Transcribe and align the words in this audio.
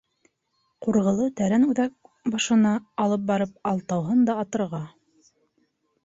—Ҡурғылы 0.85 1.25
тәрән 1.41 1.65
үҙәк 1.73 1.91
башына 2.35 2.71
алып 3.03 3.27
барып 3.33 3.53
алтауһын 3.73 4.25
да 4.31 4.37
атырға. 4.45 4.81